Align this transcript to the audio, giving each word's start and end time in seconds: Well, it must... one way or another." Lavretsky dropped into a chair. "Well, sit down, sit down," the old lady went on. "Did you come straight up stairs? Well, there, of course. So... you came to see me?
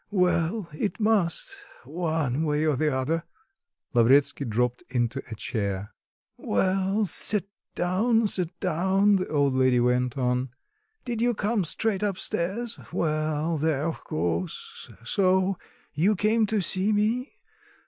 Well, 0.09 0.67
it 0.73 0.99
must... 0.99 1.57
one 1.85 2.43
way 2.43 2.65
or 2.65 2.73
another." 2.73 3.23
Lavretsky 3.93 4.45
dropped 4.45 4.83
into 4.89 5.21
a 5.29 5.35
chair. 5.35 5.93
"Well, 6.37 7.05
sit 7.05 7.47
down, 7.75 8.27
sit 8.27 8.59
down," 8.59 9.17
the 9.17 9.27
old 9.27 9.53
lady 9.53 9.79
went 9.79 10.17
on. 10.17 10.49
"Did 11.05 11.21
you 11.21 11.35
come 11.35 11.63
straight 11.63 12.01
up 12.01 12.17
stairs? 12.17 12.79
Well, 12.91 13.57
there, 13.57 13.85
of 13.85 14.03
course. 14.03 14.89
So... 15.03 15.59
you 15.93 16.15
came 16.15 16.47
to 16.47 16.61
see 16.61 16.91
me? 16.91 17.33